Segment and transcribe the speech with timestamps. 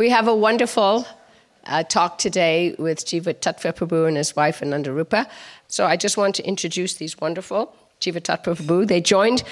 [0.00, 1.06] We have a wonderful
[1.66, 5.28] uh, talk today with Jiva Tattva Prabhu and his wife Anandarupa.
[5.68, 8.88] So I just want to introduce these wonderful Jiva Tattva Prabhu.
[8.88, 9.42] They joined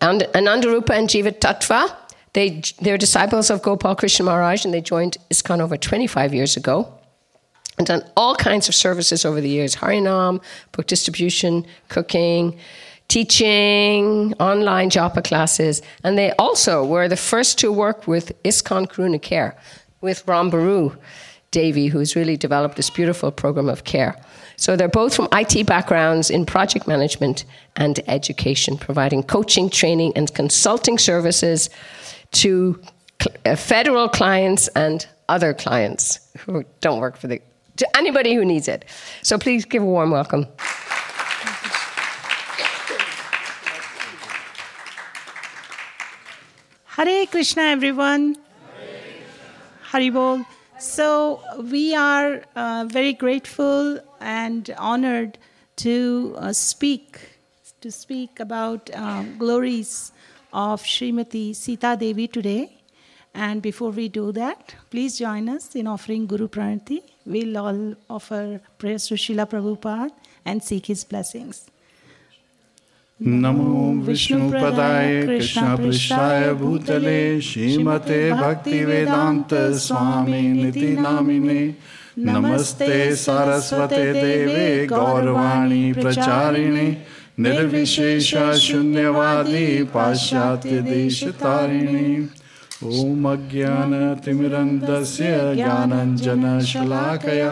[0.00, 1.94] Anandarupa and Jiva Tattva.
[2.32, 6.90] They, they're disciples of Gopal Krishna Maharaj and they joined ISKCON over 25 years ago
[7.76, 10.42] and done all kinds of services over the years Harinam,
[10.72, 12.58] book distribution, cooking,
[13.08, 15.82] teaching, online japa classes.
[16.04, 19.56] And they also were the first to work with ISKCON Karuna Care,
[20.00, 20.96] with Rambaru
[21.50, 24.14] Devi, who's really developed this beautiful program of care.
[24.56, 27.44] So they're both from IT backgrounds in project management
[27.76, 31.70] and education, providing coaching, training, and consulting services
[32.32, 32.80] to
[33.46, 37.40] uh, federal clients and other clients who don't work for the
[37.76, 38.84] to anybody who needs it.
[39.22, 40.46] So please give a warm welcome.
[46.98, 48.34] Hare Krishna, everyone.
[48.34, 48.88] Hare
[49.88, 50.46] Krishna Haribol.
[50.80, 51.40] So
[51.70, 55.38] we are uh, very grateful and honored
[55.76, 57.20] to uh, speak
[57.82, 60.10] to speak about uh, glories
[60.52, 62.76] of Srimati Sita Devi today.
[63.32, 67.04] And before we do that, please join us in offering Guru Pranati.
[67.24, 70.10] We'll all offer prayers to Srila Prabhupada
[70.44, 71.70] and seek his blessings.
[73.20, 81.62] नमो विष्णुपदाय कृष्णपृष्ठाय भूतले श्रीमते भक्तिवेदान्त स्वामी निति नामिने
[82.18, 86.86] नमस्ते सारस्वते देवे गौरवाणी प्रचारिणे।
[87.38, 88.28] निर्विशेष
[88.62, 92.10] शून्यवादी पाश्चात्य देश तारिणे
[92.84, 95.24] ॐ अज्ञानतिमिरन्दस्य
[95.54, 97.50] ज्ञानञ्जनशलाकया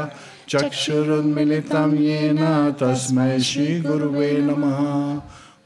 [0.50, 2.40] चक्षुरुन्मिलितं येन
[2.82, 4.78] तस्मै श्रीगुरुवे नमः।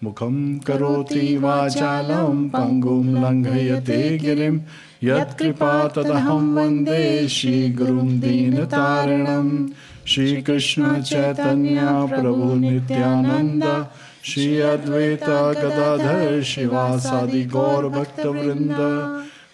[0.04, 4.58] मुखं करोति वाचालं पङ्गुं लङ्घयते गिरिं।
[5.04, 9.68] यत्कृपा तदहं वन्दे श्रीगुरुं दीनतारिणं।
[10.06, 13.86] श्रीकृष्णचैतन्य प्रभु नित्यानन्द।
[14.24, 15.24] श्री अद्वैत
[15.58, 18.76] गदाधर शिवासादि गौरभक्तवृन्द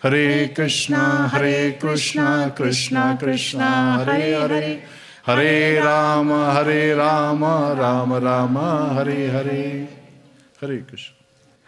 [0.04, 4.82] हरे कृष्णा हरे कृष्णा कृष्णा कृष्णा हरे हरे
[5.26, 7.44] हरे। राम हरे Ram
[7.78, 8.58] Ram Ram
[8.98, 9.88] Hare Hare
[10.60, 11.16] Hare Krishna.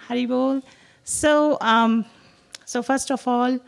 [0.09, 0.63] Haribol.
[1.05, 2.05] So, um,
[2.65, 3.59] so first of all,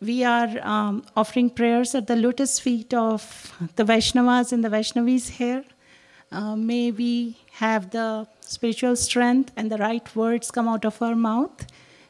[0.00, 5.28] we are um, offering prayers at the lotus feet of the Vaishnavas and the Vaishnavis
[5.28, 5.64] here.
[6.30, 11.16] Uh, may we have the spiritual strength and the right words come out of our
[11.16, 11.66] mouth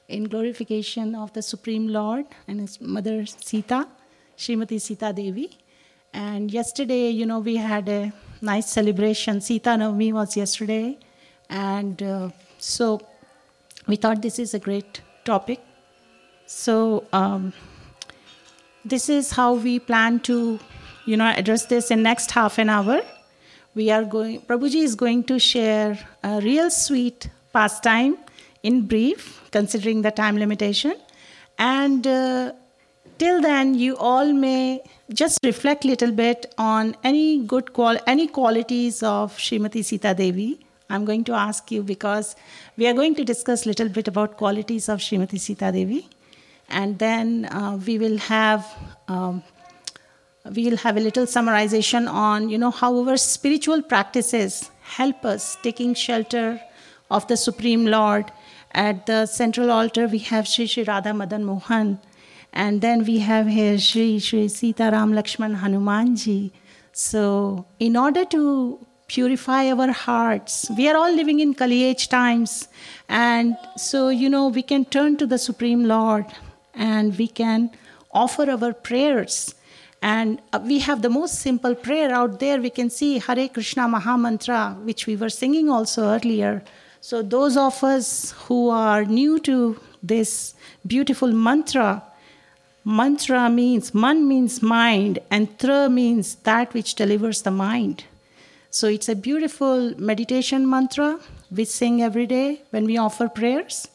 [0.08, 3.86] in glorification of the Supreme Lord and His Mother Sita,
[4.36, 5.56] Srimati Sita Devi.
[6.12, 9.40] And yesterday, you know, we had a nice celebration.
[9.40, 10.98] Sita Navami was yesterday.
[11.48, 13.00] And uh, so
[13.86, 15.60] we thought this is a great topic.
[16.46, 17.52] So um,
[18.84, 20.58] this is how we plan to,
[21.06, 23.00] you know, address this in next half an hour.
[23.74, 24.40] We are going.
[24.42, 28.18] Prabhuji is going to share a real sweet pastime
[28.62, 30.96] in brief, considering the time limitation,
[31.58, 32.52] and uh,
[33.18, 34.82] till then, you all may
[35.12, 40.58] just reflect a little bit on any good qual- any qualities of Srimati Sita Devi
[40.90, 42.34] I'm going to ask you because
[42.78, 46.08] we are going to discuss a little bit about qualities of Srimati Sita Devi,
[46.70, 48.66] and then uh, we will have
[49.06, 49.42] um,
[50.54, 55.58] we will have a little summarization on you know how our spiritual practices help us
[55.62, 56.58] taking shelter
[57.10, 58.32] of the Supreme Lord.
[58.72, 61.98] At the central altar, we have Sri Sri Radha Madan Mohan,
[62.52, 66.50] and then we have here Sri Sri Sita Ram Lakshman Hanumanji.
[66.92, 70.70] So, in order to purify our hearts.
[70.76, 72.68] We are all living in Kali age times.
[73.08, 76.26] And so, you know, we can turn to the Supreme Lord
[76.74, 77.70] and we can
[78.12, 79.54] offer our prayers.
[80.00, 82.60] And uh, we have the most simple prayer out there.
[82.60, 86.62] We can see Hare Krishna Maha Mantra, which we were singing also earlier.
[87.00, 90.54] So, those of us who are new to this
[90.86, 92.02] beautiful mantra,
[92.84, 98.04] mantra means, man means mind, and tra means that which delivers the mind.
[98.70, 101.18] So it's a beautiful meditation mantra
[101.50, 103.88] we sing every day when we offer prayers.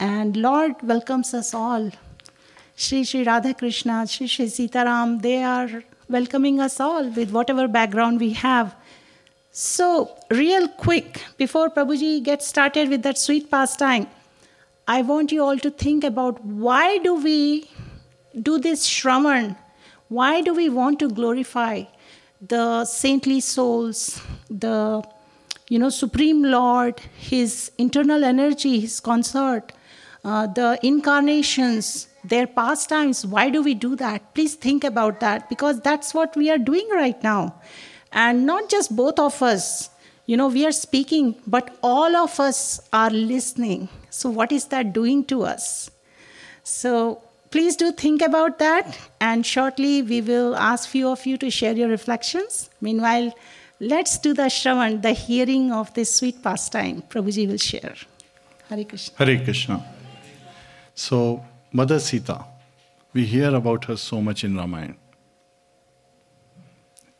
[0.00, 1.90] And Lord welcomes us all.
[2.74, 8.18] Sri Sri Radha Krishna, Sri Sri Sitaram, they are welcoming us all with whatever background
[8.18, 8.74] we have.
[9.50, 14.06] So, real quick, before Prabhuji gets started with that sweet pastime,
[14.86, 17.68] I want you all to think about why do we
[18.40, 19.56] do this shravan?
[20.08, 21.84] Why do we want to glorify
[22.40, 25.02] the saintly souls, the
[25.68, 29.72] you know supreme Lord, His internal energy, His consort,
[30.24, 33.26] uh, the incarnations, their pastimes.
[33.26, 34.34] Why do we do that?
[34.34, 37.60] Please think about that because that's what we are doing right now.
[38.12, 39.90] And not just both of us,
[40.26, 43.88] you know, we are speaking, but all of us are listening.
[44.10, 45.90] So, what is that doing to us?
[46.62, 48.98] So, please do think about that.
[49.20, 52.70] And shortly, we will ask few of you to share your reflections.
[52.80, 53.34] Meanwhile,
[53.80, 57.02] let's do the Shravan, the hearing of this sweet pastime.
[57.08, 57.94] Prabhuji will share.
[58.68, 59.24] Hare Krishna.
[59.24, 59.94] Hare Krishna.
[60.94, 62.44] So, Mother Sita,
[63.12, 64.96] we hear about her so much in Ramayana.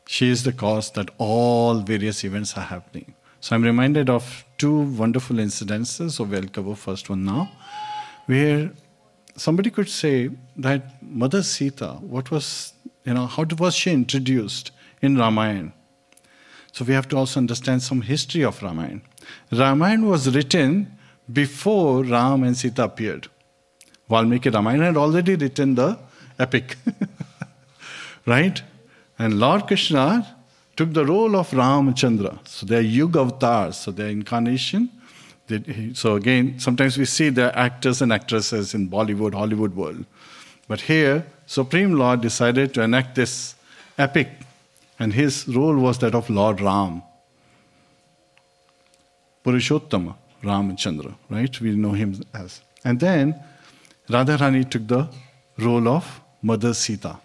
[0.07, 3.15] She is the cause that all various events are happening.
[3.41, 7.51] So I'm reminded of two wonderful incidences, so we'll cover first one now,
[8.27, 8.71] where
[9.39, 12.73] somebody could say that Mother Sita, what was,
[13.05, 14.71] you know, how was she introduced
[15.01, 15.73] in Ramayana?
[16.73, 19.01] So we have to also understand some history of Ramayana.
[19.51, 20.99] Ramayana was written
[21.33, 23.29] before Ram and Sita appeared.
[24.09, 25.99] Valmiki Ramayana had already written the
[26.39, 26.77] epic.
[28.27, 28.63] right?
[29.19, 30.37] And Lord Krishna
[30.77, 32.47] took the role of Ramachandra.
[32.47, 34.91] So they are Yuga avatars, so they are incarnation.
[35.95, 40.05] So again, sometimes we see the actors and actresses in Bollywood, Hollywood world.
[40.67, 43.55] But here, Supreme Lord decided to enact this
[43.97, 44.29] epic,
[44.99, 47.03] and his role was that of Lord Ram.
[49.45, 51.61] Purushottama Ramachandra, right?
[51.61, 52.61] We know him as.
[52.85, 53.35] And then
[54.09, 55.09] Radharani took the
[55.59, 57.19] role of Mother Sita.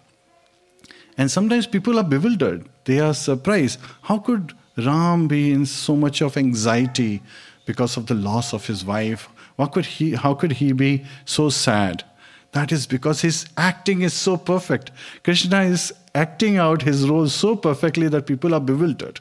[1.16, 2.68] And sometimes people are bewildered.
[2.84, 3.78] They are surprised.
[4.02, 7.22] How could Ram be in so much of anxiety
[7.66, 9.28] because of the loss of his wife?
[9.58, 12.04] How could he, how could he be so sad?
[12.52, 14.92] That is because his acting is so perfect.
[15.24, 19.20] Krishna is acting out his role so perfectly that people are bewildered.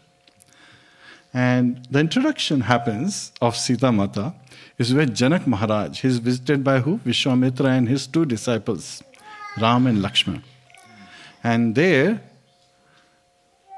[1.34, 4.36] And the introduction happens of Sita Mata
[4.78, 7.00] is where Janak Maharaj, he is visited by who?
[7.00, 9.02] Vishwamitra and his two disciples,
[9.60, 10.44] Ram and Lakshman.
[11.44, 12.22] And there,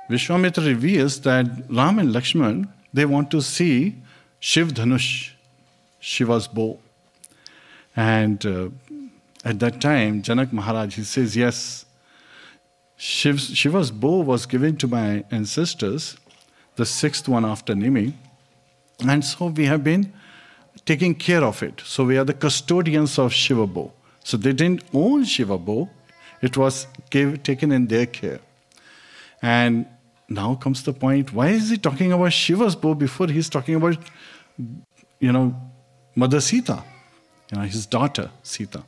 [0.09, 3.95] Vishwamitra reveals that Ram and Lakshman, they want to see
[4.47, 5.31] Shiv Dhanush,
[6.00, 6.77] Shiva's bow.
[7.95, 8.69] And uh,
[9.44, 11.86] at that time, Janak Maharaj, he says, yes,
[12.95, 16.15] Shiv, Shiva's bow was given to my ancestors,
[16.75, 18.13] the sixth one after Nimi.
[19.00, 20.13] And so we have been
[20.86, 21.81] taking care of it.
[21.83, 23.91] So we are the custodians of Shiva bow.
[24.24, 25.89] So they didn't own Shiva bow,
[26.44, 28.41] it was taken in their care.
[29.41, 29.88] And
[30.30, 33.98] now comes the point why is he talking about Shiva's bow before he's talking about,
[35.19, 35.56] you know,
[36.16, 36.84] Mother Sita,
[37.52, 38.84] you know, his daughter Sita.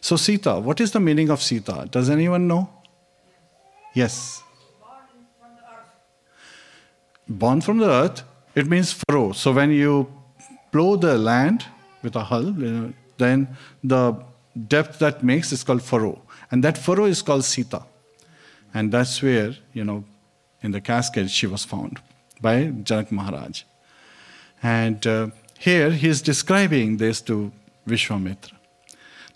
[0.00, 1.88] So, Sita, what is the meaning of Sita?
[1.90, 2.68] Does anyone know?
[3.94, 4.42] Yes.
[7.28, 8.22] Born from the earth,
[8.54, 9.32] it means furrow.
[9.32, 10.12] So, when you
[10.70, 11.64] plow the land
[12.02, 12.54] with a hull,
[13.18, 13.48] then
[13.82, 14.16] the
[14.68, 16.22] depth that makes is called furrow.
[16.50, 17.82] And that furrow is called Sita.
[18.72, 20.04] And that's where, you know,
[20.62, 22.00] in the casket she was found
[22.40, 23.64] by Janak Maharaj.
[24.62, 27.52] And uh, here he is describing this to
[27.88, 28.52] Vishwamitra.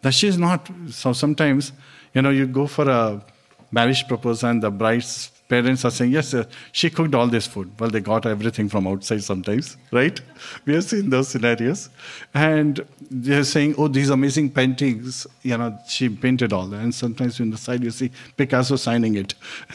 [0.02, 1.72] That she is not, so sometimes,
[2.14, 3.22] you know, you go for a
[3.70, 6.34] marriage proposal and the bride's parents are saying, yes,
[6.72, 7.70] she cooked all this food.
[7.78, 10.19] Well, they got everything from outside sometimes, right?
[10.64, 11.90] We have seen those scenarios.
[12.32, 16.67] And they're saying, oh, these amazing paintings, you know, she painted all.
[16.69, 16.81] that.
[16.81, 19.34] And sometimes in the side you see Picasso signing it,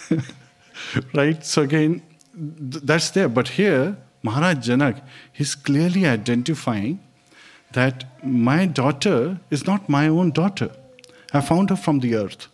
[1.13, 1.45] right?
[1.45, 2.01] So again,
[2.71, 3.29] th- that's there.
[3.29, 3.97] But here,
[4.27, 5.01] Maharaj Janak,
[5.31, 6.99] he's clearly identifying
[7.73, 10.71] that my daughter is not my own daughter.
[11.33, 12.47] I found her from the earth.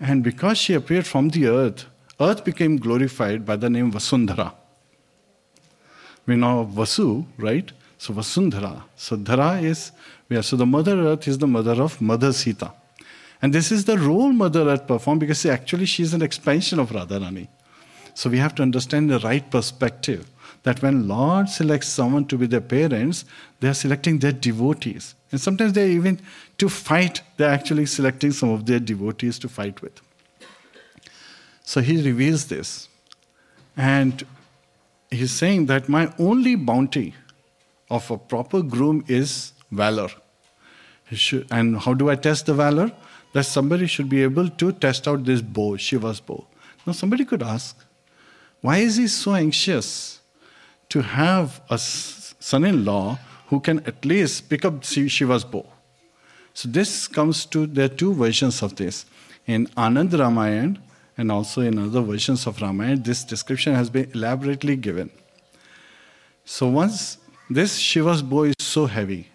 [0.00, 1.84] And because she appeared from the earth,
[2.18, 4.52] earth became glorified by the name Vasundhara.
[6.26, 7.70] We know Vasu, right?
[7.98, 8.82] So Vasundhara.
[8.96, 9.92] So Dhara is
[10.40, 12.72] so the Mother Earth is the mother of Mother Sita.
[13.42, 16.78] And this is the role Mother Earth performed because see, actually she is an expansion
[16.78, 17.48] of Radharani.
[18.14, 20.28] So we have to understand the right perspective
[20.62, 23.24] that when Lord selects someone to be their parents,
[23.60, 25.14] they are selecting their devotees.
[25.32, 26.20] And sometimes they're even
[26.58, 30.00] to fight, they're actually selecting some of their devotees to fight with.
[31.64, 32.88] So he reveals this.
[33.76, 34.24] And
[35.10, 37.14] he's saying that my only bounty
[37.90, 40.08] of a proper groom is valor.
[41.50, 42.92] And how do I test the valor?
[43.32, 46.46] That somebody should be able to test out this bow, Shiva's bow.
[46.86, 47.76] Now, somebody could ask,
[48.62, 50.20] why is he so anxious
[50.88, 55.66] to have a son in law who can at least pick up Shiva's bow.
[56.54, 59.04] So this comes to there are two versions of this.
[59.46, 60.80] In Anand Ramayana
[61.18, 65.10] and also in other versions of Ramayana, this description has been elaborately given.
[66.44, 67.18] So once
[67.50, 69.28] this Shiva's bow is so heavy,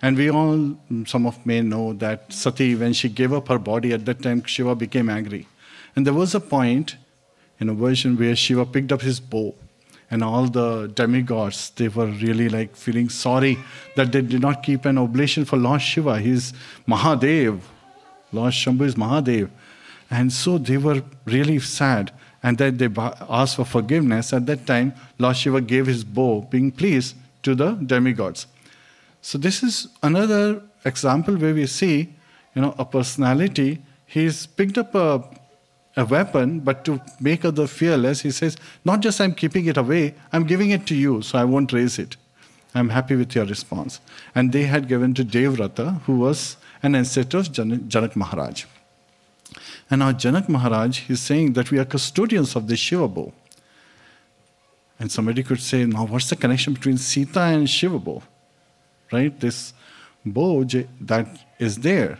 [0.00, 0.76] And we all,
[1.06, 4.44] some of may know that Sati, when she gave up her body, at that time
[4.44, 5.48] Shiva became angry.
[5.96, 6.96] And there was a point
[7.60, 9.54] in a version where Shiva picked up his bow
[10.10, 13.58] and all the demigods they were really like feeling sorry
[13.96, 16.18] that they did not keep an oblation for lord shiva.
[16.18, 16.52] He's
[16.86, 17.60] mahadev.
[18.32, 19.50] Lord shambhu is mahadev.
[20.10, 22.12] And so they were really sad.
[22.42, 22.88] And then they
[23.28, 24.32] asked for forgiveness.
[24.32, 28.46] At that time lord shiva gave his bow being pleased to the demigods.
[29.20, 32.14] So this is another example where we see
[32.54, 33.82] you know a personality.
[34.06, 35.22] He's picked up a
[35.98, 40.14] a weapon, but to make others fearless, he says, Not just I'm keeping it away,
[40.32, 42.16] I'm giving it to you, so I won't raise it.
[42.72, 44.00] I'm happy with your response.
[44.32, 48.64] And they had given to Devrata, who was an ancestor of Janak Maharaj.
[49.90, 53.32] And now Janak Maharaj is saying that we are custodians of the Shiva bow.
[55.00, 58.22] And somebody could say, now what's the connection between Sita and Shiva bow?
[59.10, 59.38] Right?
[59.40, 59.72] This
[60.24, 60.62] bow
[61.00, 61.26] that
[61.58, 62.18] is there.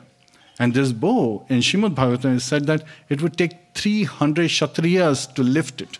[0.58, 5.42] And this bow in Shrimad Bhagavatam is said that it would take 300 Kshatriyas to
[5.42, 5.98] lift it.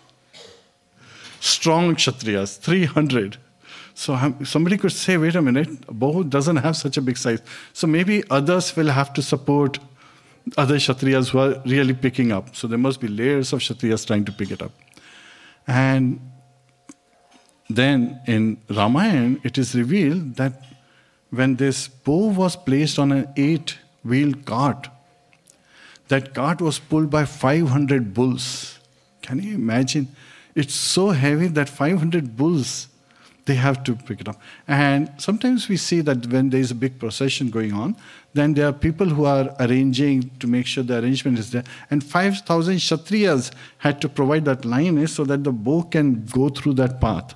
[1.41, 3.37] Strong Kshatriyas, 300.
[3.95, 7.41] So somebody could say, wait a minute, a bow doesn't have such a big size.
[7.73, 9.79] So maybe others will have to support
[10.57, 12.57] other Kshatriyas who are really picking up.
[12.57, 14.73] So there must be layers of Kshatriyas trying to pick it up.
[15.67, 16.21] And
[17.71, 20.65] then in Ramayana, it is revealed that
[21.31, 24.88] when this bow was placed on an eight wheeled cart.
[26.09, 28.79] That cart was pulled by 500 bulls.
[29.23, 30.09] Can you imagine?
[30.55, 32.88] It's so heavy that 500 bulls,
[33.45, 34.41] they have to pick it up.
[34.67, 37.95] And sometimes we see that when there is a big procession going on,
[38.35, 41.65] then there are people who are arranging to make sure the arrangement is there.
[41.91, 46.75] And 5,000 Kshatriyas had to provide that line so that the bow can go through
[46.75, 47.35] that path.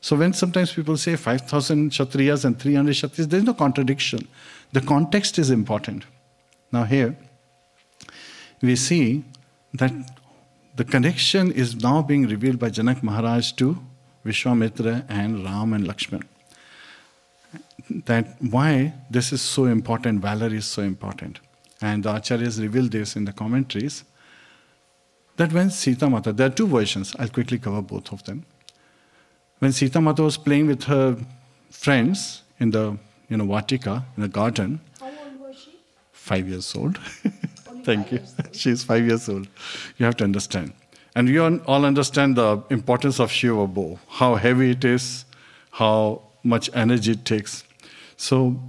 [0.00, 4.26] So when sometimes people say 5,000 Kshatriyas and 300 Kshatriyas, there's no contradiction.
[4.72, 6.04] The context is important.
[6.72, 7.14] Now, here
[8.62, 9.24] we see
[9.74, 9.92] that
[10.76, 13.78] the connection is now being revealed by Janak Maharaj to
[14.24, 16.22] Vishwamitra and Ram and Lakshman.
[18.06, 21.40] That why this is so important, valor is so important.
[21.82, 24.04] And the Acharyas revealed this in the commentaries.
[25.36, 28.46] That when Sita Mata, there are two versions, I'll quickly cover both of them.
[29.58, 31.18] When Sita Mata was playing with her
[31.70, 32.96] friends in the
[33.32, 34.80] you a Vatika in a garden.
[35.00, 35.70] How old was she?
[36.12, 36.98] Five years old.
[37.84, 38.20] Thank you.
[38.52, 39.48] She's five years old.
[39.96, 40.72] You have to understand.
[41.14, 45.24] And we all understand the importance of Shiva bow, how heavy it is,
[45.72, 47.64] how much energy it takes.
[48.16, 48.60] So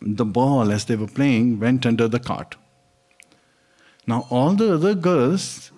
[0.00, 2.56] the ball, as they were playing, went under the cart.
[4.06, 5.70] Now, all the other girls,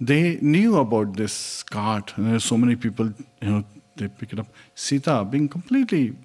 [0.00, 2.14] they knew about this cart.
[2.16, 3.64] And there's so many people, you know,
[3.96, 4.48] they pick it up.
[4.74, 6.16] Sita, being completely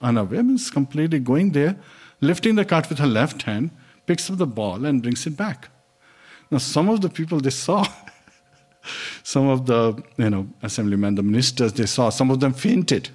[0.00, 1.76] unaware means completely going there,
[2.20, 3.70] lifting the cart with her left hand,
[4.06, 5.68] picks up the ball and brings it back.
[6.50, 7.86] Now, some of the people they saw,
[9.22, 13.10] some of the you know assemblymen, the ministers they saw, some of them fainted.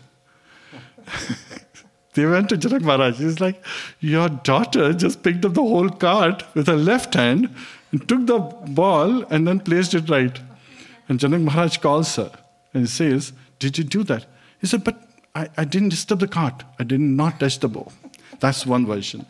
[2.14, 3.18] they went to Janak Maharaj.
[3.18, 3.64] He's like,
[4.00, 7.54] Your daughter just picked up the whole cart with her left hand
[7.92, 10.40] and took the ball and then placed it right.
[11.08, 12.32] And Janak Maharaj calls her
[12.74, 14.26] and says, Did you do that?
[14.60, 15.02] He said, But
[15.36, 16.64] I, I didn't disturb the cart.
[16.80, 17.92] I did not touch the bow.
[18.40, 19.26] That's one version.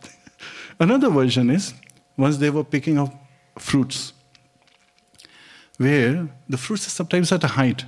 [0.79, 1.73] Another version is
[2.15, 3.13] once they were picking up
[3.57, 4.13] fruits,
[5.77, 7.85] where the fruits are sometimes at a height.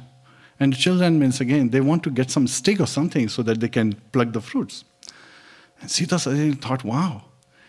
[0.60, 3.70] And children means again, they want to get some stick or something so that they
[3.70, 4.84] can pluck the fruits.
[5.80, 7.26] And Sita thought, wow,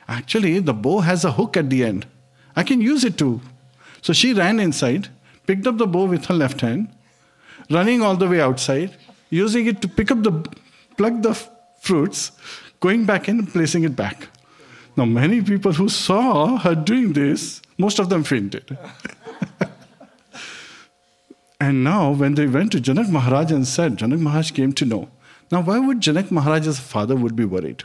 [0.08, 2.06] actually the bow has a hook at the end.
[2.56, 3.42] I can use it too.
[4.00, 5.08] So she ran inside,
[5.46, 6.88] picked up the bow with her left hand,
[7.70, 8.96] running all the way outside,
[9.30, 10.32] using it to pick up the,
[10.96, 11.34] pluck the
[11.80, 12.32] fruits,
[12.80, 14.28] going back in and placing it back.
[14.96, 18.76] Now, many people who saw her doing this, most of them fainted.
[21.60, 25.08] and now, when they went to Janak Maharaj and said, Janak Maharaj came to know.
[25.52, 27.84] Now, why would Janak Maharaj's father would be worried?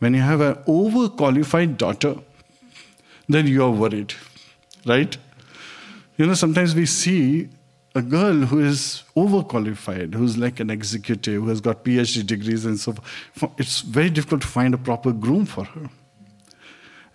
[0.00, 2.16] When you have an overqualified daughter,
[3.28, 4.14] then you are worried,
[4.86, 5.16] right?
[6.16, 7.48] You know, sometimes we see
[7.98, 12.78] a girl who is overqualified, who's like an executive, who has got PhD degrees and
[12.78, 15.90] so forth, it's very difficult to find a proper groom for her.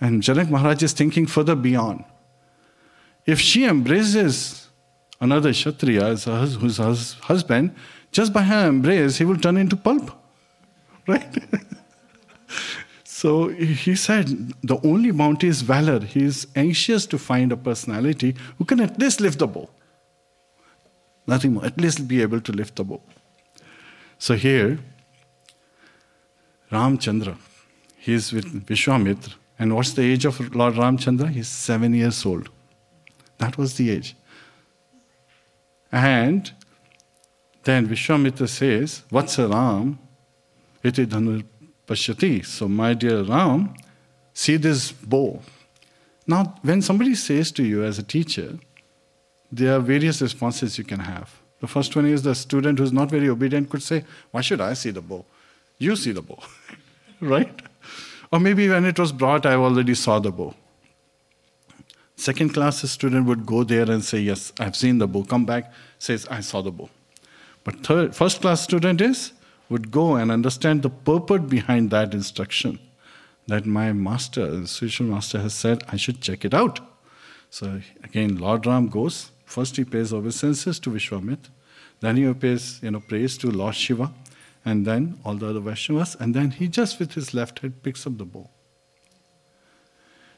[0.01, 2.03] And Janak Maharaj is thinking further beyond.
[3.25, 4.67] If she embraces
[5.21, 7.73] another Kshatriya as her, who's her husband,
[8.11, 10.11] just by her embrace, he will turn into pulp.
[11.05, 11.37] Right?
[13.03, 15.99] so he said, the only bounty is valor.
[15.99, 19.69] He is anxious to find a personality who can at least lift the bow.
[21.25, 21.65] Nothing more.
[21.65, 23.01] At least be able to lift the bow.
[24.17, 24.79] So here,
[26.71, 27.37] Ramchandra.
[27.97, 29.35] He is with Vishwamitra.
[29.59, 31.29] And what's the age of Lord Ramchandra?
[31.29, 32.49] He's seven years old.
[33.37, 34.15] That was the age.
[35.91, 36.51] And
[37.63, 39.99] then Vishwamitra says, Vatsa Ram,
[40.83, 41.45] iti dhanur
[41.87, 42.45] pashyati.
[42.45, 43.73] So, my dear Ram,
[44.33, 45.41] see this bow.
[46.25, 48.57] Now, when somebody says to you as a teacher,
[49.55, 51.31] there are various responses you can have.
[51.59, 54.73] The first one is the student who's not very obedient could say, Why should I
[54.73, 55.25] see the bow?
[55.77, 56.39] You see the bow,
[57.21, 57.61] right?
[58.31, 60.55] Or maybe when it was brought, I already saw the bow.
[62.15, 65.23] Second class student would go there and say, Yes, I've seen the bow.
[65.23, 66.89] Come back, says, I saw the bow.
[67.63, 69.33] But third, first class student is
[69.69, 72.79] would go and understand the purport behind that instruction.
[73.47, 76.79] That my master, the spiritual master, has said I should check it out.
[77.49, 79.29] So again, Lord Ram goes.
[79.53, 81.51] First he pays obeisances to Vishwamitra.
[81.99, 84.11] Then he pays, you know, praise to Lord Shiva
[84.65, 88.07] and then all the other Vaishnavas, and then he just with his left hand picks
[88.07, 88.49] up the bow.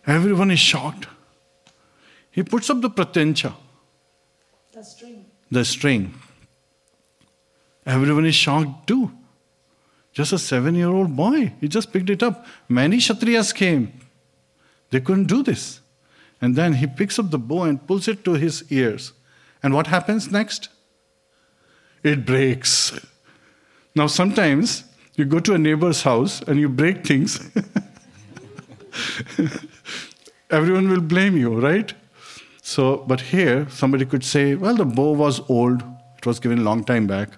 [0.05, 1.07] Everyone is shocked.
[2.29, 3.53] He puts up the pratyancha,
[4.73, 5.25] The string.
[5.49, 6.13] the string.
[7.85, 9.11] Everyone is shocked too.
[10.11, 12.45] Just a seven year old boy, he just picked it up.
[12.67, 13.93] Many Kshatriyas came.
[14.89, 15.79] They couldn't do this.
[16.45, 19.13] And then he picks up the bow and pulls it to his ears.
[19.63, 20.69] And what happens next?
[22.03, 22.99] It breaks.
[23.95, 24.83] Now, sometimes
[25.15, 27.49] you go to a neighbor's house and you break things.
[30.51, 31.91] Everyone will blame you, right?
[32.61, 35.81] So, but here, somebody could say, well, the bow was old,
[36.19, 37.29] it was given a long time back.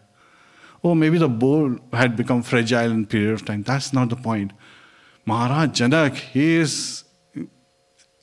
[0.84, 3.64] Oh, maybe the bow had become fragile in period of time.
[3.64, 4.52] That's not the point.
[5.26, 7.06] Maharaj Janak, he is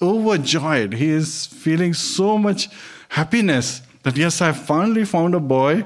[0.01, 0.95] overjoyed.
[0.95, 2.69] He is feeling so much
[3.09, 5.85] happiness that yes, I finally found a boy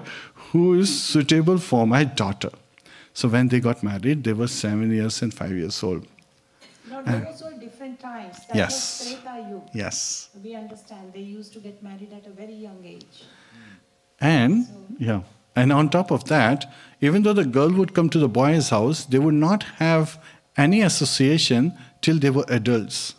[0.52, 2.50] who is suitable for my daughter.
[3.12, 6.06] So when they got married, they were seven years and five years old.
[6.88, 8.36] Those were different times.
[8.46, 9.16] That Yes.
[9.72, 10.28] Yes.
[10.42, 13.24] We understand they used to get married at a very young age.
[14.20, 14.66] And
[14.98, 15.22] yeah,
[15.54, 19.04] and on top of that, even though the girl would come to the boy's house,
[19.04, 20.18] they would not have
[20.56, 23.14] any association till they were adults,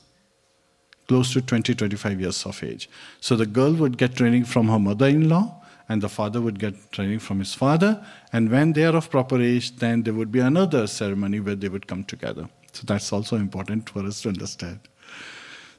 [1.09, 2.87] close to 20, 25 years of age.
[3.19, 5.55] So the girl would get training from her mother-in-law,
[5.89, 8.05] and the father would get training from his father.
[8.31, 11.67] And when they are of proper age, then there would be another ceremony where they
[11.67, 12.47] would come together.
[12.73, 14.81] So that's also important for us to understand.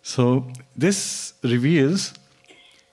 [0.02, 2.12] So this reveals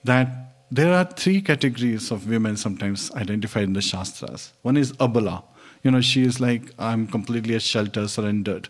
[0.03, 0.27] that
[0.69, 4.53] there are three categories of women sometimes identified in the Shastras.
[4.61, 5.43] One is Abala.
[5.83, 8.69] You know, she is like, I'm completely a shelter, surrendered.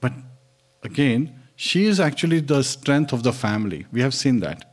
[0.00, 0.12] But
[0.82, 3.86] again, she is actually the strength of the family.
[3.92, 4.64] We have seen that.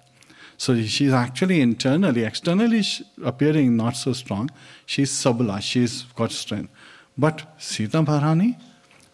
[0.58, 2.84] So she's actually internally, externally
[3.24, 4.50] appearing not so strong.
[4.86, 6.72] She's Sabala, she's got strength.
[7.17, 8.58] But Sita Bharani,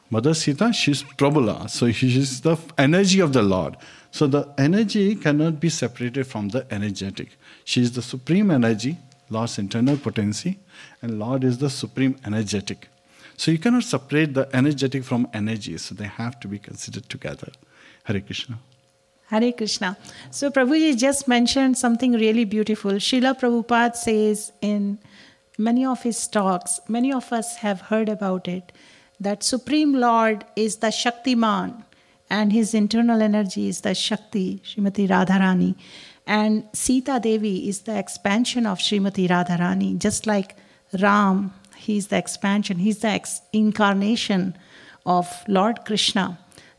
[0.10, 1.69] Mother Sita, she's Prabala.
[1.69, 3.77] So she's the energy of the Lord.
[4.12, 7.38] So the energy cannot be separated from the energetic.
[7.63, 8.97] She is the supreme energy,
[9.30, 10.60] Lord's internal potency,
[11.01, 12.89] and Lord is the supreme energetic.
[13.38, 15.78] So you cannot separate the energetic from energy.
[15.78, 17.52] So they have to be considered together.
[18.04, 18.60] Hare Krishna.
[19.28, 19.95] Hare Krishna.
[20.32, 22.93] So Prabhuji just mentioned something really beautiful.
[22.93, 24.97] Srila Prabhupada says in
[25.58, 28.71] many of his talks, many of us have heard about it,
[29.19, 31.84] that Supreme Lord is the Shaktiman
[32.30, 35.76] and his internal energy is the Shakti, Srimati Radharani.
[36.26, 40.56] And Sita Devi is the expansion of Srimati Radharani, just like
[41.00, 41.54] Ram,
[41.88, 44.56] he's the expansion, he's the ex- incarnation
[45.06, 46.26] of Lord Krishna.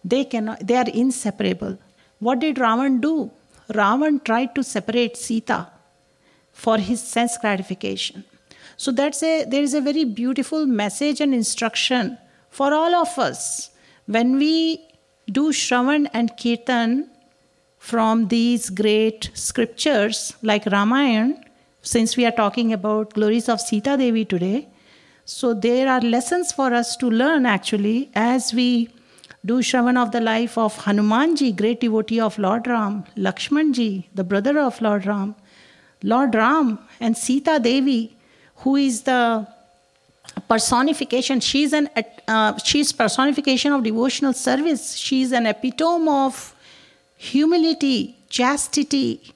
[0.05, 1.79] They cannot they are inseparable.
[2.21, 3.31] What did Ravan do?
[3.81, 5.59] Ravan tried to separate Sita
[6.53, 8.25] for his sense gratification.
[8.77, 12.17] So that's a there is a very beautiful message and instruction
[12.51, 13.71] for all of us.
[14.07, 14.55] When we
[15.39, 17.11] do Shravan and Kirtan
[17.79, 21.41] from these great scriptures like Ramayana,
[21.83, 24.69] since we are talking about glories of Sita Devi today,
[25.31, 28.89] so there are lessons for us to learn actually as we
[29.45, 34.59] do Shravan of the life of Hanumanji, great devotee of Lord Ram, Lakshmanji, the brother
[34.59, 35.35] of Lord Ram,
[36.03, 38.17] Lord Ram, and Sita Devi,
[38.57, 39.47] who is the
[40.49, 41.41] personification.
[41.41, 41.91] She's an
[42.27, 44.95] uh, she's personification of devotional service.
[44.95, 46.55] She's an epitome of
[47.19, 49.35] humility, chastity,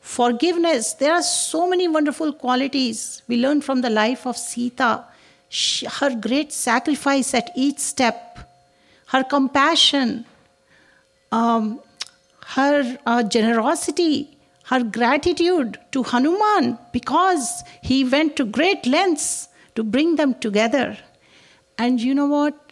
[0.00, 0.94] forgiveness.
[0.94, 5.04] There are so many wonderful qualities we learn from the life of Sita.
[5.50, 8.38] She, her great sacrifice at each step,
[9.08, 10.24] her compassion,
[11.30, 11.80] um,
[12.56, 20.16] her uh, generosity, her gratitude to Hanuman because he went to great lengths to bring
[20.16, 20.96] them together.
[21.76, 22.70] And you know what?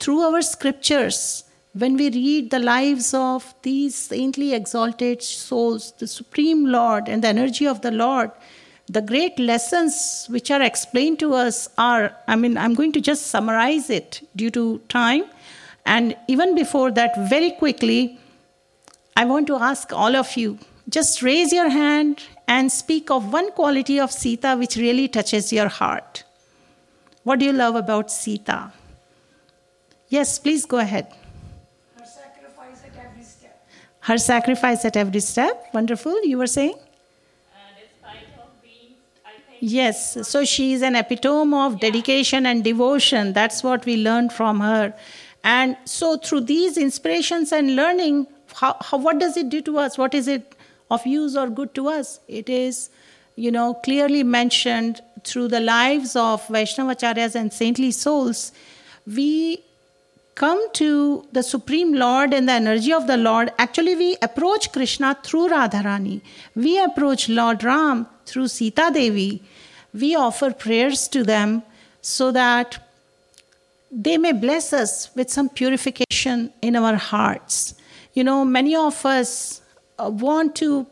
[0.00, 6.64] through our scriptures, when we read the lives of these saintly exalted souls, the Supreme
[6.66, 8.30] Lord and the energy of the Lord,
[8.90, 13.28] the great lessons which are explained to us are, I mean, I'm going to just
[13.28, 15.24] summarize it due to time.
[15.86, 18.18] And even before that, very quickly,
[19.16, 23.52] I want to ask all of you just raise your hand and speak of one
[23.52, 26.24] quality of Sita which really touches your heart.
[27.22, 28.72] What do you love about Sita?
[30.08, 31.06] Yes, please go ahead.
[31.96, 33.68] Her sacrifice at every step.
[34.00, 35.66] Her sacrifice at every step.
[35.72, 36.24] Wonderful.
[36.24, 36.74] You were saying?
[39.60, 43.34] Yes, so she is an epitome of dedication and devotion.
[43.34, 44.94] That's what we learned from her.
[45.44, 49.98] And so, through these inspirations and learning, how, how, what does it do to us?
[49.98, 50.56] What is it
[50.90, 52.20] of use or good to us?
[52.26, 52.88] It is,
[53.36, 58.52] you know, clearly mentioned through the lives of Vaishnavacharyas and saintly souls.
[59.06, 59.62] We
[60.40, 63.52] come to the Supreme Lord and the energy of the Lord.
[63.58, 66.22] Actually, we approach Krishna through Radharani.
[66.54, 69.42] We approach Lord Ram through Sita Devi.
[69.92, 71.62] We offer prayers to them
[72.00, 72.78] so that
[73.90, 77.74] they may bless us with some purification in our hearts.
[78.14, 79.60] You know, many of us
[79.98, 80.86] uh, want to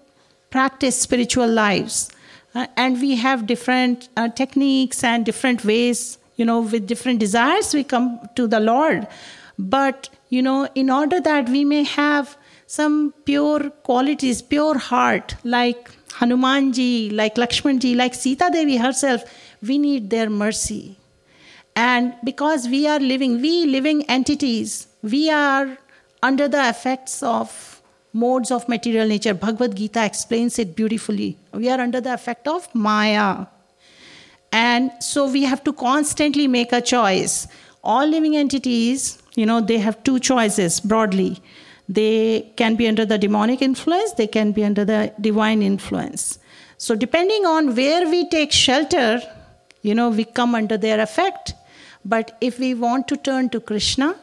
[0.50, 2.10] practice spiritual lives,
[2.54, 6.18] uh, and we have different uh, techniques and different ways.
[6.36, 9.08] You know, with different desires, we come to the Lord.
[9.58, 15.90] But, you know, in order that we may have some pure qualities, pure heart, like
[16.12, 19.24] Hanumanji, like Lakshmanji, like Sita Devi herself,
[19.62, 20.98] we need their mercy.
[21.74, 25.78] And because we are living, we living entities, we are
[26.22, 27.80] under the effects of
[28.12, 29.34] modes of material nature.
[29.34, 31.36] Bhagavad Gita explains it beautifully.
[31.52, 33.46] We are under the effect of Maya.
[34.50, 37.46] And so we have to constantly make a choice.
[37.84, 41.40] All living entities, you know, they have two choices broadly.
[41.88, 46.38] They can be under the demonic influence, they can be under the divine influence.
[46.76, 49.20] So, depending on where we take shelter,
[49.82, 51.54] you know, we come under their effect.
[52.04, 54.16] But if we want to turn to Krishna,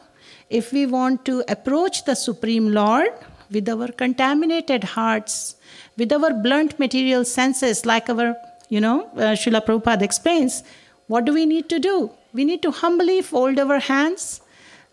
[0.48, 3.08] if we want to approach the Supreme Lord
[3.50, 5.56] with our contaminated hearts,
[5.96, 8.36] with our blunt material senses, like our,
[8.68, 10.62] you know, uh, Srila Prabhupada explains,
[11.08, 12.10] what do we need to do?
[12.32, 14.40] We need to humbly fold our hands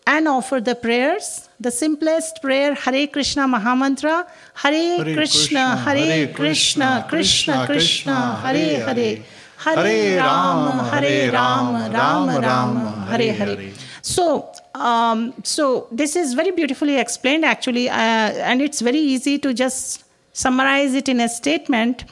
[0.06, 1.48] and offer the prayers.
[1.60, 8.84] The simplest prayer, Hare Krishna Mahamantra, Hare, Hare Krishna, Hare Krishna, Krishna Krishna, Hare Hare
[8.84, 9.22] Hare, Hare.
[9.56, 13.56] Hare Hare Ram, Ram, Hare Hare Ram, Ram, Ram Ram Ram, Ram, Hare Hare Hare.
[13.56, 13.72] Hare.
[14.02, 19.54] So, um, so this is very beautifully explained actually, uh, and it's very easy to
[19.54, 22.04] just summarize it in a statement.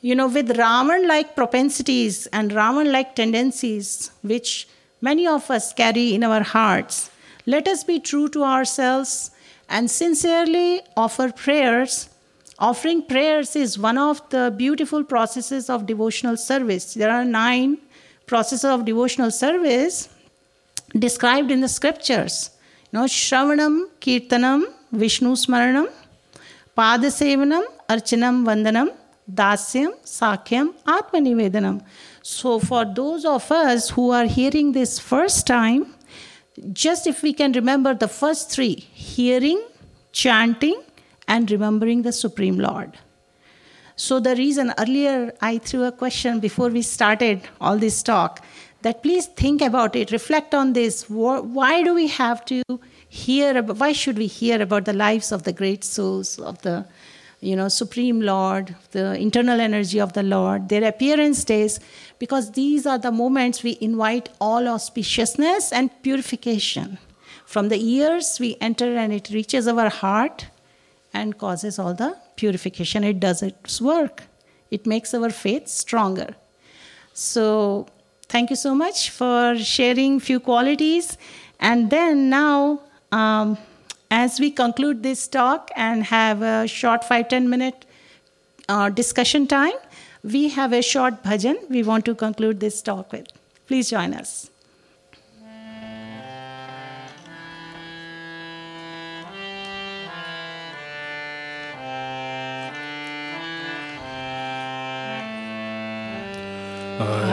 [0.00, 4.66] You know, with Ravan like propensities and Ravan like tendencies, which
[5.00, 7.10] many of us carry in our hearts,
[7.46, 9.30] let us be true to ourselves
[9.68, 12.10] and sincerely offer prayers.
[12.58, 16.94] Offering prayers is one of the beautiful processes of devotional service.
[16.94, 17.78] There are nine
[18.26, 20.08] processes of devotional service
[20.98, 22.50] described in the scriptures.
[22.92, 25.88] You know, Shravanam, Kirtanam, Vishnu Smaranam,
[26.76, 28.88] Padasevanam, Archanam, Vandanam,
[29.32, 31.82] Dasyam, Sakhyam, Atmanivedanam.
[32.22, 35.94] So, for those of us who are hearing this first time,
[36.72, 39.62] just if we can remember the first three hearing,
[40.12, 40.82] chanting,
[41.26, 42.98] and remembering the Supreme Lord.
[43.96, 48.44] So, the reason earlier I threw a question before we started all this talk
[48.82, 51.08] that please think about it, reflect on this.
[51.08, 52.62] Why do we have to
[53.08, 56.86] hear why should we hear about the lives of the great souls of the
[57.40, 61.80] you know supreme lord the internal energy of the lord their appearance days
[62.20, 66.98] because these are the moments we invite all auspiciousness and purification.
[67.46, 70.46] From the ears we enter and it reaches our heart
[71.12, 73.02] and causes all the purification.
[73.02, 74.24] It does its work.
[74.70, 76.36] It makes our faith stronger.
[77.14, 77.86] So
[78.28, 81.16] thank you so much for sharing few qualities.
[81.58, 83.58] And then now um,
[84.11, 87.85] as we conclude this talk and have a short 5 10 minute
[88.69, 89.77] uh, discussion time
[90.23, 93.27] we have a short bhajan we want to conclude this talk with
[93.67, 94.35] please join us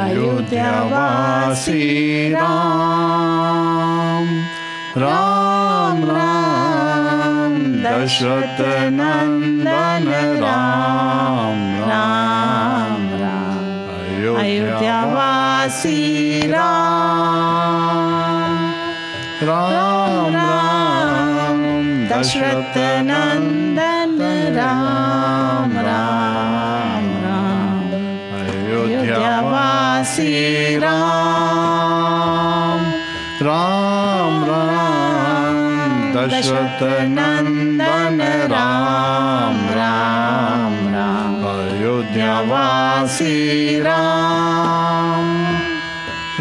[0.03, 1.79] अयोध्यावासी
[2.35, 4.29] Ram
[5.03, 5.46] Ram
[7.98, 8.60] Dasharath
[8.94, 10.08] नन्दन
[10.42, 13.06] राम राम
[14.42, 15.96] अयोध्यावासी
[16.52, 17.16] राम
[19.50, 20.04] राम
[22.12, 22.78] दशरथ
[23.10, 24.14] नन्दन
[24.58, 27.90] राम राम राम
[28.86, 30.32] विद्यासि
[30.84, 32.82] राम
[33.42, 33.77] राम
[36.32, 38.20] दशरथनन्दन
[38.52, 43.38] राम राम राम अयोध्यावासी
[43.88, 45.30] राम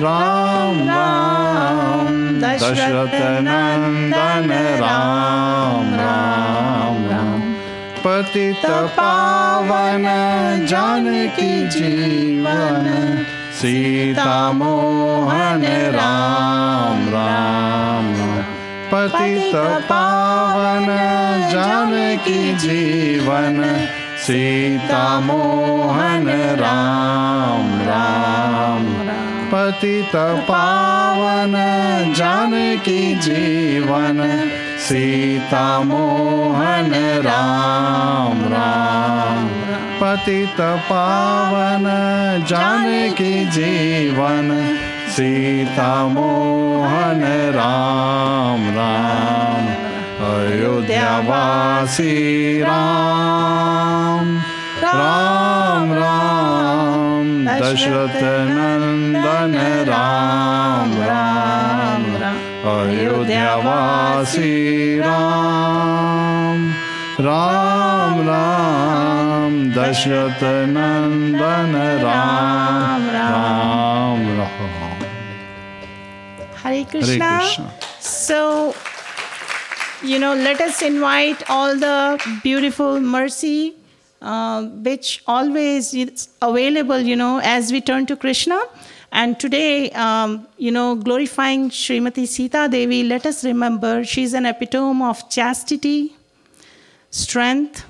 [0.05, 2.09] राम राम
[2.43, 4.51] दशरथनन्दन
[4.83, 7.41] राम राम राम
[8.05, 8.67] पतित
[8.99, 10.05] पावन
[10.71, 12.85] जानकी जीवन
[13.61, 18.07] सीता मोहन राम राम
[18.97, 19.55] पतित
[19.89, 20.87] पावन
[21.53, 23.57] जानकी जीवन
[24.27, 26.29] सीता मोहन
[26.61, 28.85] राम राम।
[29.53, 30.17] पतित
[30.49, 31.55] पावन
[32.17, 34.23] जानकी जीवन
[34.89, 36.91] सीता मोहन
[37.27, 39.49] राम राम।
[40.01, 41.85] पतित पावन
[42.49, 44.51] जानकी जीवन
[45.17, 47.23] सीता मोहन
[47.55, 49.67] राम राम।
[50.35, 51.33] अयोध्यावासी
[52.61, 54.39] राम।
[54.85, 59.55] राम राम। दशरथ नंदन
[59.89, 62.03] राम राम।
[62.81, 63.39] अयोध्यावासी
[64.99, 66.73] राम।
[67.21, 74.86] राम राम। दशरथ नंदन Ram. Ram Ram.
[76.67, 77.39] Hare Krishna.
[77.39, 77.73] Krishna.
[78.01, 78.75] So,
[80.03, 83.75] you know, let us invite all the beautiful mercy,
[84.21, 88.61] uh, which always is available, you know, as we turn to Krishna.
[89.13, 95.05] And today, um, you know, glorifying Srimati Sita Devi, let us remember she's an epitome
[95.05, 96.15] of chastity,
[97.11, 97.85] strength,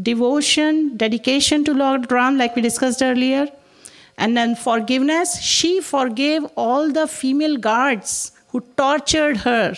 [0.00, 3.48] devotion, dedication to Lord Ram, like we discussed earlier.
[4.18, 5.40] And then forgiveness.
[5.40, 9.74] She forgave all the female guards who tortured her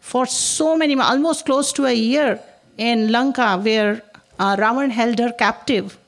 [0.00, 2.40] for so many, almost close to a year
[2.76, 4.02] in Lanka, where
[4.38, 5.98] uh, Ravan held her captive.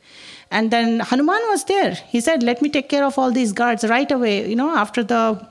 [0.50, 1.94] And then Hanuman was there.
[1.94, 5.02] He said, Let me take care of all these guards right away, you know, after
[5.02, 5.46] the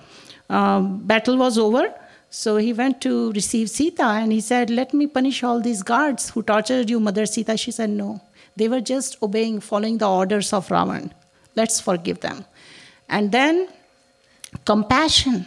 [0.50, 1.94] um, battle was over.
[2.30, 6.30] So he went to receive Sita and he said, Let me punish all these guards
[6.30, 7.58] who tortured you, Mother Sita.
[7.58, 8.22] She said, No.
[8.56, 11.12] They were just obeying, following the orders of Ravan.
[11.56, 12.46] Let's forgive them.
[13.10, 13.68] And then
[14.66, 15.46] compassion.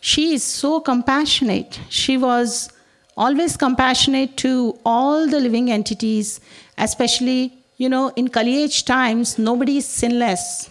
[0.00, 1.80] She is so compassionate.
[1.88, 2.70] She was
[3.16, 6.40] always compassionate to all the living entities,
[6.78, 10.70] especially, you know, in Kali age times, nobody is sinless.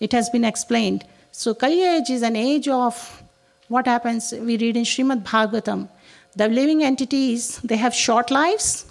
[0.00, 1.04] It has been explained.
[1.30, 3.22] So, Kali age is an age of
[3.68, 5.88] what happens, we read in Srimad Bhagavatam.
[6.34, 8.86] The living entities, they have short lives,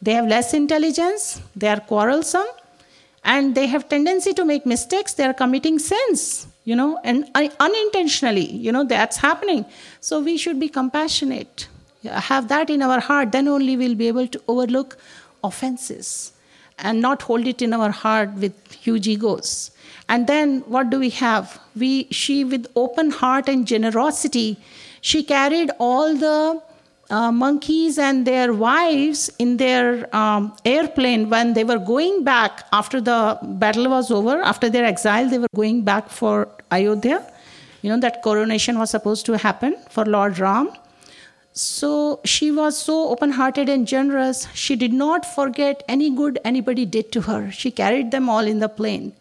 [0.00, 2.46] they have less intelligence, they are quarrelsome,
[3.24, 5.14] and they have tendency to make mistakes.
[5.14, 7.28] They are committing sins you know and
[7.60, 9.64] unintentionally you know that's happening.
[10.00, 11.68] So we should be compassionate.
[12.04, 13.32] Have that in our heart.
[13.32, 14.98] Then only we'll be able to overlook
[15.42, 16.32] offenses
[16.78, 19.70] and not hold it in our heart with huge egos.
[20.08, 21.60] And then what do we have?
[21.76, 24.58] We she with open heart and generosity
[25.00, 26.62] she carried all the
[27.10, 33.00] uh, monkeys and their wives in their um, airplane when they were going back after
[33.00, 37.30] the battle was over, after their exile, they were going back for Ayodhya.
[37.82, 40.70] You know, that coronation was supposed to happen for Lord Ram.
[41.52, 44.48] So she was so open hearted and generous.
[44.54, 47.50] She did not forget any good anybody did to her.
[47.52, 49.12] She carried them all in the plane.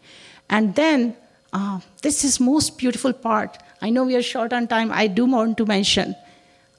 [0.50, 1.16] And then,
[1.52, 3.58] uh, this is most beautiful part.
[3.82, 4.92] I know we are short on time.
[4.92, 6.16] I do want to mention.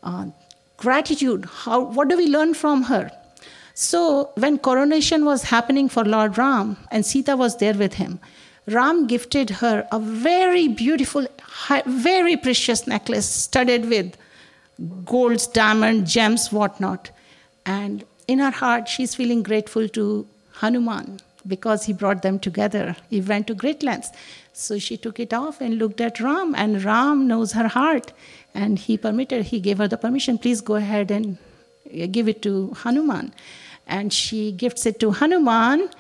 [0.03, 0.27] Uh,
[0.87, 3.11] gratitude how what do we learn from her?
[3.75, 8.21] So when coronation was happening for lord ram and sita was there with him
[8.67, 11.27] ram gifted her a very beautiful
[11.87, 14.17] very precious necklace studded with
[15.05, 17.11] golds diamonds gems whatnot.
[17.67, 22.97] And in her heart she's feeling grateful to hanuman because he brought them together.
[23.11, 24.11] He went to great lengths.
[24.53, 28.13] So she took it off and looked at ram and ram knows her heart
[28.55, 31.39] and he permitted, he gave her the permission, please go ahead and
[32.13, 33.35] give it to Hanuman.
[33.87, 35.91] And she gifts it to Hanuman,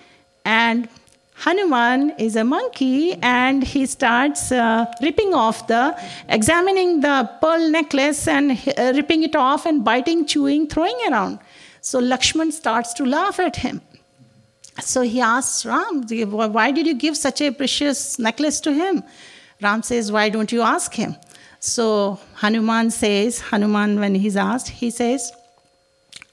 [0.44, 0.88] and
[1.36, 8.28] Hanuman is a monkey, and he starts uh, ripping off the, examining the pearl necklace
[8.28, 11.40] and uh, ripping it off and biting, chewing, throwing around.
[11.80, 13.82] So Lakshman starts to laugh at him.
[14.80, 16.06] So he asks Ram,
[16.52, 19.02] Why did you give such a precious necklace to him?
[19.60, 21.16] Ram says, Why don't you ask him?
[21.66, 25.32] So Hanuman says, Hanuman, when he's asked, he says,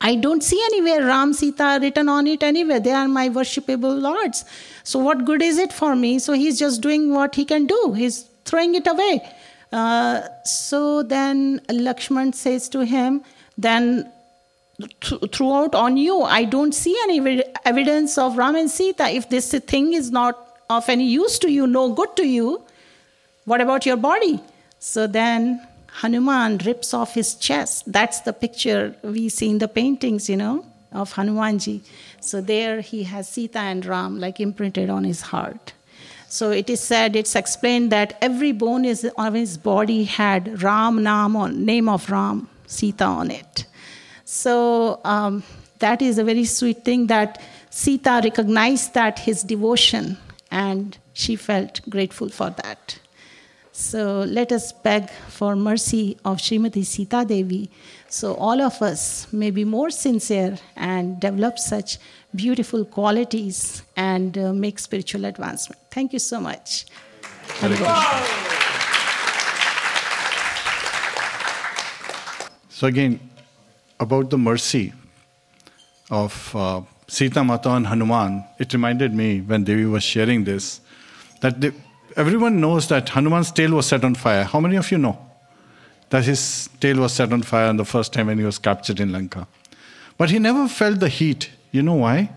[0.02, 2.82] I don't see anywhere Ram Sita written on it anywhere.
[2.82, 4.44] They are my worshipable lords.
[4.84, 6.20] So what good is it for me?
[6.20, 7.94] So he's just doing what he can do.
[7.94, 9.22] He's throwing it away.
[9.72, 13.24] Uh, so then Lakshman says to him,
[13.58, 14.12] then
[15.00, 19.08] th- throughout on you, I don't see any evi- evidence of Ram and Sita.
[19.08, 22.64] If this thing is not of any use to you, no good to you,
[23.46, 24.42] what about your body?
[24.84, 25.62] So then
[26.02, 27.84] Hanuman rips off his chest.
[27.86, 31.82] That's the picture we see in the paintings, you know, of Hanumanji.
[32.20, 35.74] So there he has Sita and Ram like imprinted on his heart.
[36.30, 41.04] So it is said, it's explained that every bone is on his body had Ram
[41.04, 43.66] Nam on name of Ram, Sita on it.
[44.26, 45.44] So um,
[45.78, 47.40] that is a very sweet thing that
[47.70, 50.18] Sita recognized that his devotion
[50.50, 52.98] and she felt grateful for that.
[53.82, 57.68] So let us beg for mercy of Srimati Sita Devi
[58.08, 61.98] so all of us may be more sincere and develop such
[62.36, 65.82] beautiful qualities and uh, make spiritual advancement.
[65.90, 66.86] Thank you so much.
[72.70, 73.20] So again,
[74.00, 74.94] about the mercy
[76.12, 80.82] of uh, Sita Mata and Hanuman, it reminded me when Devi was sharing this
[81.42, 81.74] that the,
[82.16, 84.44] everyone knows that Hanuman's tail was set on fire.
[84.44, 85.18] How many of you know
[86.10, 89.00] that his tail was set on fire on the first time when he was captured
[89.00, 89.48] in Lanka?
[90.18, 91.50] But he never felt the heat.
[91.72, 92.32] You know why?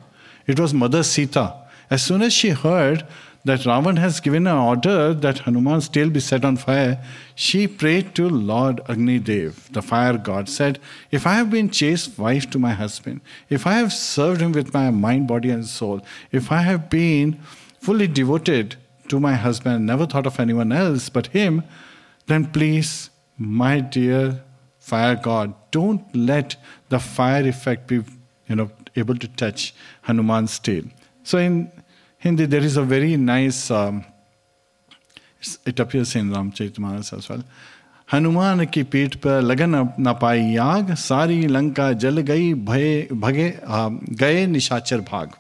[0.47, 1.55] It was Mother Sita.
[1.91, 3.07] As soon as she heard
[3.45, 8.15] that Ravan has given an order that Hanuman's tail be set on fire, she prayed
[8.15, 10.79] to Lord Agni Dev, the fire god, said,
[11.11, 14.73] If I have been chaste wife to my husband, if I have served him with
[14.73, 16.01] my mind, body, and soul,
[16.33, 17.39] if I have been
[17.81, 18.77] fully devoted
[19.09, 21.63] to my husband, never thought of anyone else but him,
[22.27, 24.43] then please, my dear
[24.79, 26.57] fire god, don't let
[26.89, 28.03] the fire effect be
[28.49, 30.85] you know able to touch Hanuman's tail.
[31.23, 31.71] So in
[32.25, 33.71] Hindi, there is a very nice.
[33.71, 34.03] Um,
[35.67, 37.43] it appears in Ramcharitmanas as well.
[38.13, 43.49] Hanuman की पीठ पर लगन न पाई आग सारी लंका जल गई भय भगे
[44.21, 45.33] गए निशाचर भाग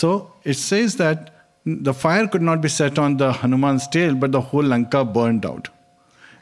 [0.00, 0.10] so
[0.46, 1.30] it says that
[1.64, 5.46] the fire could not be set on the Hanuman's tail, but the whole Lanka burned
[5.46, 5.68] out.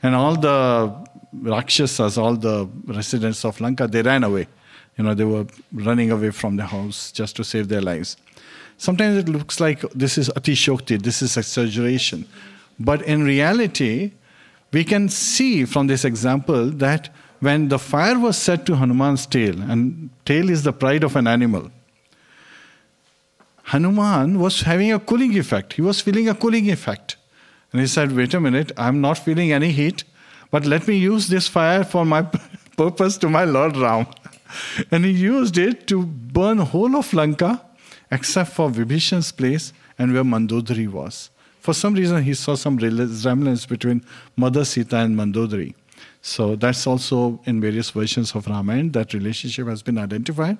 [0.02, 0.94] And all the
[1.32, 4.48] Rakshasas, all the residents of Lanka, they ran away.
[4.96, 8.16] You know, they were running away from the house just to save their lives.
[8.76, 12.26] Sometimes it looks like this is atishayokti, this is exaggeration.
[12.78, 14.12] But in reality,
[14.72, 19.60] we can see from this example that when the fire was set to Hanuman's tail,
[19.62, 21.70] and tail is the pride of an animal,
[23.70, 25.74] Hanuman was having a cooling effect.
[25.74, 27.16] He was feeling a cooling effect.
[27.72, 30.02] And he said, Wait a minute, I'm not feeling any heat,
[30.50, 32.22] but let me use this fire for my
[32.76, 34.06] purpose to my Lord Ram.
[34.90, 37.62] And he used it to burn whole of Lanka
[38.10, 41.30] except for Vibhishan's place and where Mandodari was.
[41.60, 44.04] For some reason, he saw some resemblance between
[44.34, 45.74] Mother Sita and Mandodari.
[46.22, 50.58] So that's also in various versions of Ramayana, that relationship has been identified.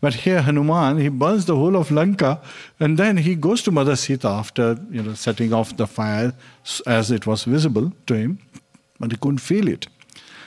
[0.00, 2.40] But here, Hanuman, he burns the whole of Lanka
[2.80, 6.32] and then he goes to Mother Sita after you know, setting off the fire
[6.86, 8.38] as it was visible to him,
[8.98, 9.86] but he couldn't feel it.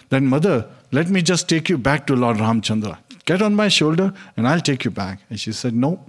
[0.10, 2.97] Then, Mother, let me just take you back to Lord Ramchandra.
[3.25, 5.19] Get on my shoulder and I'll take you back.
[5.30, 5.99] And she said, No,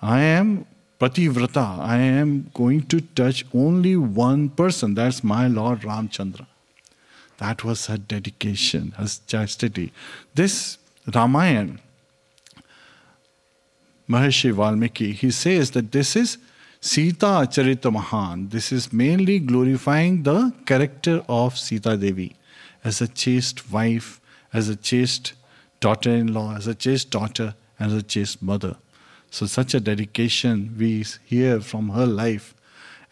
[0.00, 0.66] I am
[1.00, 1.78] Pativrata.
[1.80, 4.94] I am going to touch only one person.
[4.94, 6.46] That's my Lord Ramchandra.
[7.38, 9.92] That was her dedication, her chastity.
[10.34, 11.78] This Ramayan,
[14.08, 16.38] Maharshi Valmiki, he says that this is
[16.80, 18.50] Sita Charita Mahan.
[18.50, 22.36] This is mainly glorifying the character of Sita Devi
[22.84, 24.20] as a chaste wife,
[24.52, 25.32] as a chaste
[25.80, 28.76] daughter in law, as a chaste daughter, and as a chaste mother.
[29.30, 32.54] So, such a dedication we hear from her life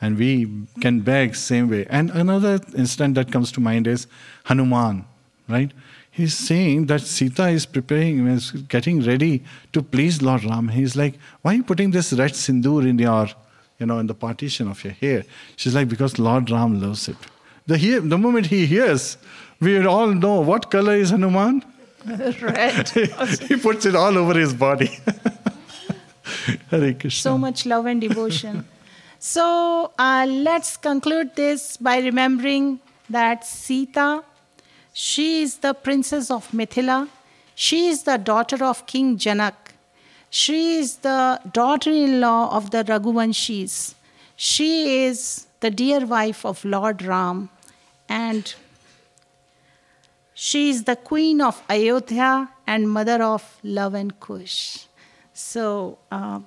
[0.02, 0.48] and we
[0.80, 1.86] can beg same way.
[1.88, 4.08] And another incident that comes to mind is
[4.44, 5.04] Hanuman,
[5.48, 5.70] right?
[6.10, 10.68] He's saying that Sita is preparing, is getting ready to please Lord Ram.
[10.68, 13.28] He's like, why are you putting this red sindoor in your,
[13.78, 15.24] you know, in the partition of your hair?
[15.56, 17.16] She's like, because Lord Ram loves it.
[17.66, 19.16] The, hear, the moment he hears,
[19.60, 21.64] we all know what color is Hanuman?
[22.06, 22.88] Red.
[23.48, 24.90] he puts it all over his body.
[26.70, 27.10] Hare Krishna.
[27.10, 28.66] so much love and devotion.
[29.24, 34.24] So uh, let's conclude this by remembering that Sita,
[34.92, 37.08] she is the princess of Mithila.
[37.54, 39.54] She is the daughter of King Janak.
[40.28, 43.94] She is the daughter-in-law of the Raghuvanshis.
[44.34, 47.48] She is the dear wife of Lord Ram.
[48.08, 48.54] and
[50.34, 54.86] she is the queen of Ayodhya and mother of Luv and Kush.
[55.32, 56.40] So, uh,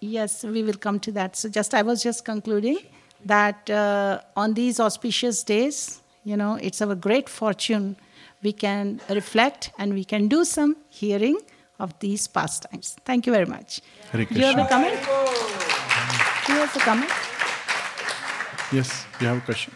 [0.00, 1.36] yes, we will come to that.
[1.36, 2.78] So, just I was just concluding
[3.24, 7.96] that uh, on these auspicious days, you know, it's our great fortune
[8.42, 11.38] we can reflect and we can do some hearing
[11.78, 12.96] of these pastimes.
[13.04, 13.80] Thank you very much.
[14.12, 15.00] Do you have a comment?
[16.46, 17.10] Do you have a comment?
[18.72, 19.72] Yes, you have a question.